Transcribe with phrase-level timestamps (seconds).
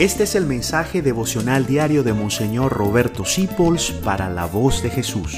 [0.00, 5.36] Este es el mensaje devocional diario de Monseñor Roberto Sipols para la voz de Jesús.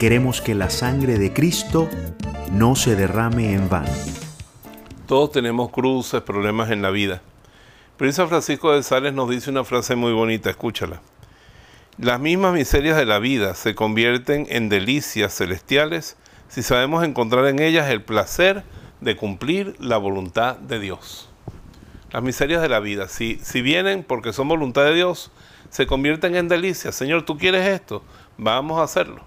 [0.00, 1.88] Queremos que la sangre de Cristo
[2.50, 3.92] no se derrame en vano.
[5.06, 7.22] Todos tenemos cruces, problemas en la vida.
[7.96, 11.00] Pero San Francisco de Sales nos dice una frase muy bonita, escúchala.
[11.98, 16.16] Las mismas miserias de la vida se convierten en delicias celestiales
[16.48, 18.64] si sabemos encontrar en ellas el placer
[19.00, 21.27] de cumplir la voluntad de Dios.
[22.10, 25.30] Las miserias de la vida, si, si vienen porque son voluntad de Dios,
[25.70, 26.94] se convierten en delicias.
[26.94, 28.02] Señor, tú quieres esto,
[28.38, 29.22] vamos a hacerlo.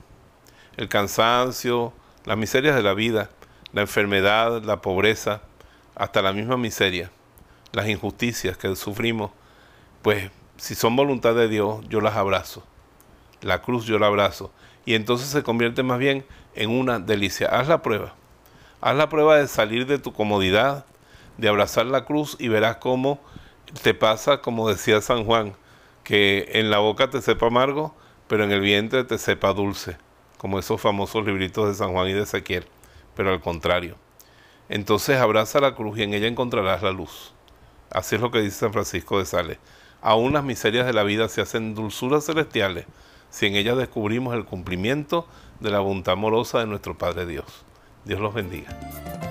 [0.77, 1.93] El cansancio,
[2.25, 3.29] las miserias de la vida,
[3.73, 5.41] la enfermedad, la pobreza,
[5.95, 7.11] hasta la misma miseria,
[7.73, 9.31] las injusticias que sufrimos,
[10.01, 12.63] pues si son voluntad de Dios, yo las abrazo.
[13.41, 14.51] La cruz yo la abrazo.
[14.85, 16.25] Y entonces se convierte más bien
[16.55, 17.47] en una delicia.
[17.47, 18.13] Haz la prueba.
[18.81, 20.85] Haz la prueba de salir de tu comodidad,
[21.37, 23.19] de abrazar la cruz y verás cómo
[23.83, 25.53] te pasa, como decía San Juan,
[26.03, 27.95] que en la boca te sepa amargo,
[28.27, 29.97] pero en el vientre te sepa dulce,
[30.37, 32.65] como esos famosos libritos de San Juan y de Ezequiel,
[33.15, 33.95] pero al contrario.
[34.69, 37.33] Entonces abraza la cruz y en ella encontrarás la luz.
[37.89, 39.57] Así es lo que dice San Francisco de Sales.
[40.01, 42.85] Aún las miserias de la vida se hacen dulzuras celestiales
[43.29, 45.27] si en ellas descubrimos el cumplimiento
[45.59, 47.65] de la voluntad amorosa de nuestro Padre Dios.
[48.05, 49.30] Dios los bendiga.